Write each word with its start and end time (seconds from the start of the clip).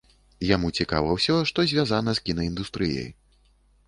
Яму 0.51 0.69
цікава 0.77 1.09
ўсё, 1.17 1.35
што 1.49 1.65
звязана 1.71 2.11
з 2.21 2.23
кінаіндустрыяй. 2.31 3.07